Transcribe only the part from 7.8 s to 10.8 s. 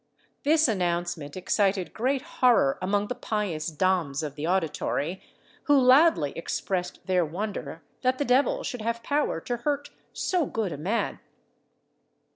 that the devil should have power to hurt so good a